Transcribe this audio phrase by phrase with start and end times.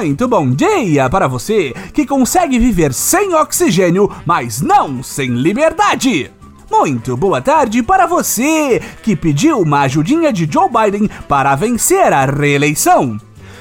[0.00, 6.30] Muito bom dia para você que consegue viver sem oxigênio, mas não sem liberdade.
[6.70, 12.24] Muito boa tarde para você que pediu uma ajudinha de Joe Biden para vencer a
[12.24, 13.20] reeleição.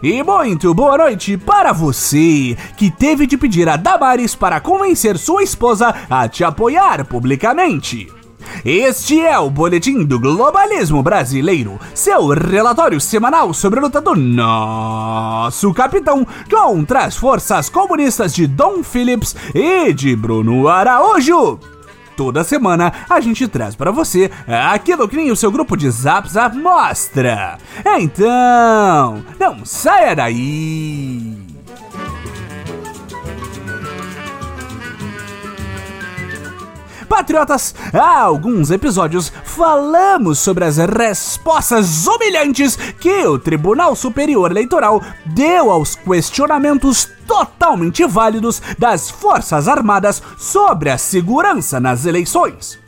[0.00, 5.42] E muito boa noite para você que teve de pedir a Damares para convencer sua
[5.42, 8.19] esposa a te apoiar publicamente.
[8.64, 15.72] Este é o Boletim do Globalismo Brasileiro, seu relatório semanal sobre a luta do nosso
[15.72, 21.58] capitão contra as forças comunistas de Dom Phillips e de Bruno Araújo
[22.20, 26.30] toda semana a gente traz para você aquilo que nem o seu grupo de Zap
[26.30, 27.56] Zap mostra.
[27.98, 31.39] Então, não saia daí!
[37.10, 45.72] Patriotas, há alguns episódios falamos sobre as respostas humilhantes que o Tribunal Superior Eleitoral deu
[45.72, 52.78] aos questionamentos totalmente válidos das Forças Armadas sobre a segurança nas eleições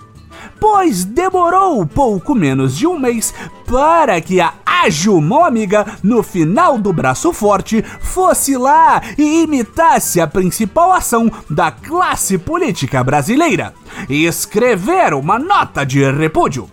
[0.63, 3.35] pois demorou pouco menos de um mês
[3.67, 10.21] para que a ágil mão amiga, no final do braço forte, fosse lá e imitasse
[10.21, 13.75] a principal ação da classe política brasileira:
[14.09, 16.71] escrever uma nota de repúdio.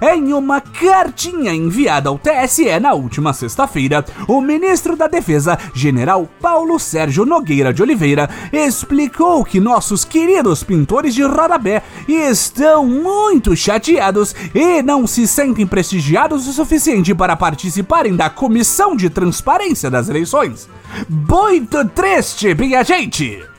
[0.00, 6.78] Em uma cartinha enviada ao TSE na última sexta-feira, o ministro da Defesa, general Paulo
[6.78, 14.82] Sérgio Nogueira de Oliveira, explicou que nossos queridos pintores de rodapé estão muito chateados e
[14.82, 20.68] não se sentem prestigiados o suficiente para participarem da Comissão de Transparência das Eleições.
[21.08, 23.55] Muito triste, minha gente!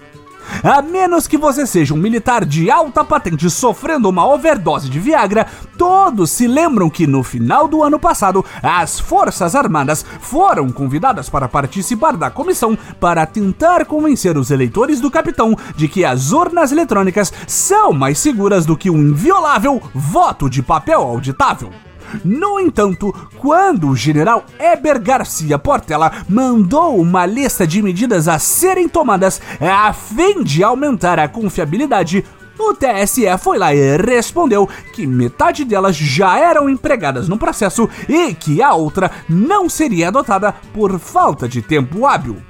[0.64, 5.46] A menos que você seja um militar de alta patente sofrendo uma overdose de Viagra,
[5.78, 11.48] todos se lembram que no final do ano passado, as Forças Armadas foram convidadas para
[11.48, 17.32] participar da comissão para tentar convencer os eleitores do capitão de que as urnas eletrônicas
[17.46, 21.87] são mais seguras do que um inviolável voto de papel auditável.
[22.24, 28.88] No entanto, quando o general Eber Garcia Portela mandou uma lista de medidas a serem
[28.88, 32.24] tomadas a fim de aumentar a confiabilidade,
[32.60, 38.34] o TSE foi lá e respondeu que metade delas já eram empregadas no processo e
[38.34, 42.42] que a outra não seria adotada por falta de tempo hábil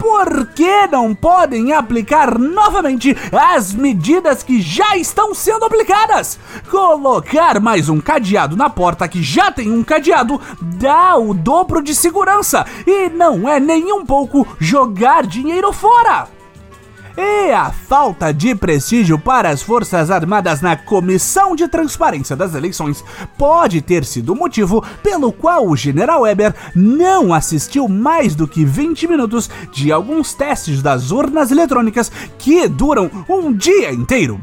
[0.00, 6.38] por que não podem aplicar novamente as medidas que já estão sendo aplicadas?
[6.70, 11.94] Colocar mais um cadeado na porta que já tem um cadeado dá o dobro de
[11.94, 16.39] segurança e não é nem um pouco jogar dinheiro fora.
[17.16, 23.04] E a falta de prestígio para as Forças Armadas na Comissão de Transparência das Eleições
[23.36, 28.64] pode ter sido o motivo pelo qual o general Weber não assistiu mais do que
[28.64, 34.40] 20 minutos de alguns testes das urnas eletrônicas que duram um dia inteiro.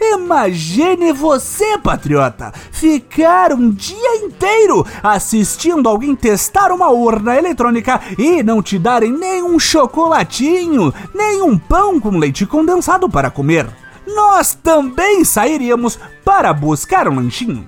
[0.00, 8.62] Imagine você, patriota, ficar um dia inteiro assistindo alguém testar uma urna eletrônica e não
[8.62, 13.66] te darem nem um chocolatinho, nem um pão com leite condensado para comer.
[14.06, 17.66] Nós também sairíamos para buscar um lanchinho.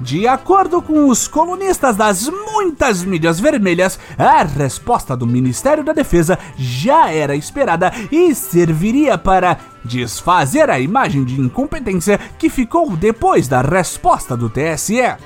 [0.00, 6.38] De acordo com os colunistas das muitas mídias vermelhas, a resposta do Ministério da Defesa
[6.56, 13.60] já era esperada e serviria para desfazer a imagem de incompetência que ficou depois da
[13.60, 15.16] resposta do TSE.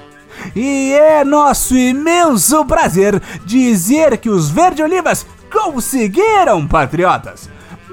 [0.56, 7.48] E é nosso imenso prazer dizer que os verde-olivas conseguiram, patriotas!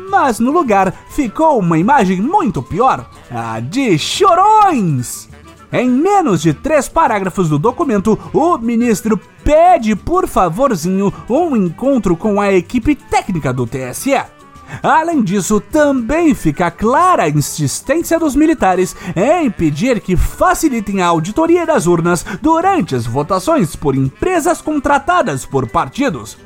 [0.10, 5.31] Mas no lugar ficou uma imagem muito pior, a de chorões!
[5.72, 12.42] Em menos de três parágrafos do documento, o ministro pede, por favorzinho, um encontro com
[12.42, 14.22] a equipe técnica do TSE.
[14.84, 21.66] Além disso, também fica clara a insistência dos militares em pedir que facilitem a auditoria
[21.66, 26.38] das urnas durante as votações por empresas contratadas por partidos.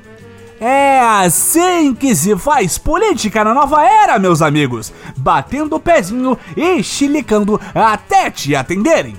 [0.59, 6.81] É assim que se faz política na nova era, meus amigos, batendo o pezinho e
[6.81, 9.15] chilicando até te atenderem.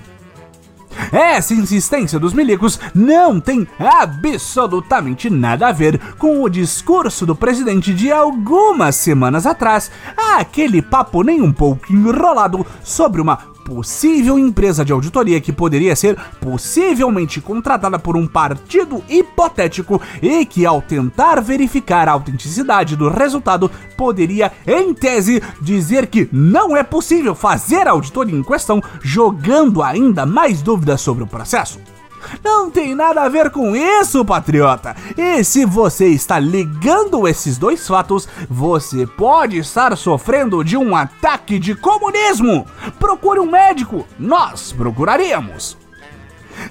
[1.13, 7.93] Essa insistência dos milicos não tem absolutamente nada a ver com o discurso do presidente
[7.93, 14.93] de algumas semanas atrás, aquele papo nem um pouco enrolado sobre uma possível empresa de
[14.93, 22.09] auditoria que poderia ser possivelmente contratada por um partido hipotético e que, ao tentar verificar
[22.09, 28.39] a autenticidade do resultado, poderia, em tese, dizer que não é possível fazer a auditoria
[28.39, 31.96] em questão, jogando ainda mais dúvidas sobre o processo.
[32.45, 34.97] Não tem nada a ver com isso, patriota.
[35.17, 41.59] E se você está ligando esses dois fatos, você pode estar sofrendo de um ataque
[41.59, 42.67] de comunismo.
[42.99, 44.07] Procure um médico.
[44.19, 45.86] Nós procuraríamos.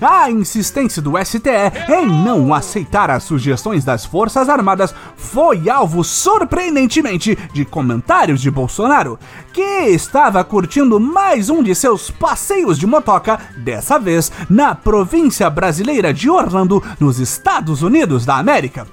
[0.01, 1.49] A insistência do STE
[1.89, 9.17] em não aceitar as sugestões das Forças Armadas foi alvo surpreendentemente de comentários de Bolsonaro,
[9.53, 16.13] que estava curtindo mais um de seus passeios de motoca, dessa vez na província brasileira
[16.13, 18.85] de Orlando, nos Estados Unidos da América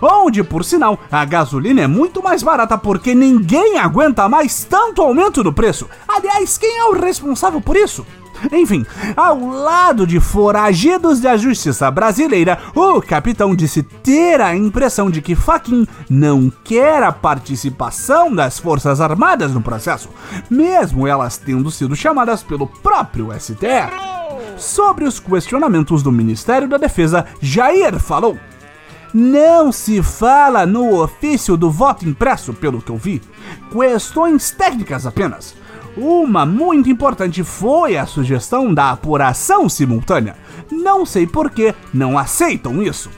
[0.00, 5.42] onde, por sinal, a gasolina é muito mais barata porque ninguém aguenta mais tanto aumento
[5.42, 5.88] do preço.
[6.06, 8.06] Aliás, quem é o responsável por isso?
[8.52, 15.20] Enfim, ao lado de foragidos da justiça brasileira, o capitão disse ter a impressão de
[15.20, 20.08] que Faquin não quer a participação das Forças Armadas no processo,
[20.48, 24.10] mesmo elas tendo sido chamadas pelo próprio STF.
[24.56, 28.38] Sobre os questionamentos do Ministério da Defesa, Jair falou.
[29.12, 33.20] Não se fala no ofício do voto impresso, pelo que eu vi.
[33.72, 35.56] Questões técnicas apenas.
[35.96, 40.36] Uma muito importante foi a sugestão da apuração simultânea.
[40.70, 43.10] Não sei por que não aceitam isso.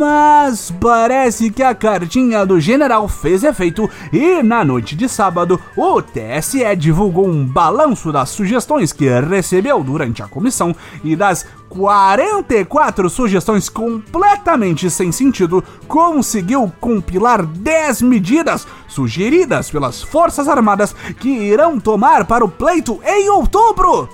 [0.00, 6.00] Mas parece que a cartinha do general fez efeito e na noite de sábado o
[6.00, 10.74] TSE divulgou um balanço das sugestões que recebeu durante a comissão
[11.04, 20.96] e das 44 sugestões completamente sem sentido, conseguiu compilar 10 medidas sugeridas pelas Forças Armadas
[21.20, 24.08] que irão tomar para o pleito em outubro.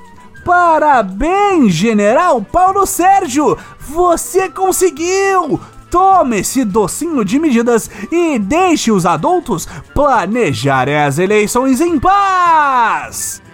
[0.44, 3.56] Parabéns, General Paulo Sérgio!
[3.78, 5.60] Você conseguiu!
[5.90, 13.45] Tome esse docinho de medidas e deixe os adultos planejarem as eleições em paz!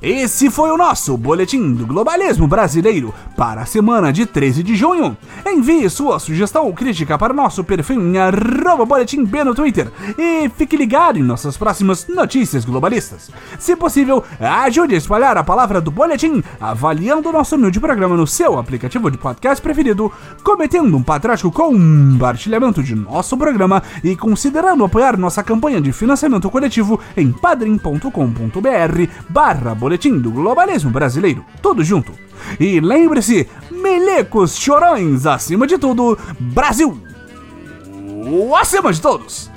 [0.00, 5.16] Esse foi o nosso Boletim do Globalismo Brasileiro para a semana de 13 de junho.
[5.44, 9.90] Envie sua sugestão ou crítica para o nosso perfil em arroba boletim B no Twitter
[10.16, 13.30] e fique ligado em nossas próximas notícias globalistas.
[13.58, 18.26] Se possível, ajude a espalhar a palavra do Boletim avaliando o nosso humilde programa no
[18.26, 20.12] seu aplicativo de podcast preferido,
[20.44, 27.00] cometendo um patriótico compartilhamento de nosso programa e considerando apoiar nossa campanha de financiamento coletivo
[27.16, 28.08] em padrim.com.br
[29.28, 31.42] barra Boletim do Globalismo Brasileiro.
[31.62, 32.12] Tudo junto.
[32.60, 37.00] E lembre-se, melecos chorões acima de tudo, Brasil!
[38.60, 39.50] Acima de todos!